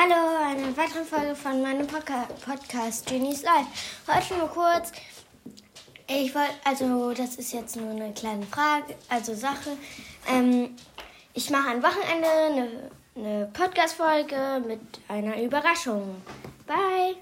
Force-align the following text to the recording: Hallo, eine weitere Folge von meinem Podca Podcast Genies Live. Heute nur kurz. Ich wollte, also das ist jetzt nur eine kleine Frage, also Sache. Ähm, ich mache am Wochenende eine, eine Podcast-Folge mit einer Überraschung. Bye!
Hallo, 0.00 0.14
eine 0.44 0.76
weitere 0.76 1.02
Folge 1.02 1.34
von 1.34 1.60
meinem 1.60 1.84
Podca 1.84 2.28
Podcast 2.44 3.04
Genies 3.06 3.42
Live. 3.42 3.66
Heute 4.06 4.38
nur 4.38 4.46
kurz. 4.46 4.92
Ich 6.06 6.32
wollte, 6.36 6.52
also 6.62 7.12
das 7.12 7.34
ist 7.34 7.52
jetzt 7.52 7.74
nur 7.74 7.90
eine 7.90 8.12
kleine 8.12 8.46
Frage, 8.46 8.94
also 9.08 9.34
Sache. 9.34 9.76
Ähm, 10.28 10.76
ich 11.34 11.50
mache 11.50 11.70
am 11.70 11.82
Wochenende 11.82 12.28
eine, 12.28 12.90
eine 13.16 13.46
Podcast-Folge 13.46 14.62
mit 14.64 14.80
einer 15.08 15.42
Überraschung. 15.42 16.22
Bye! 16.64 17.16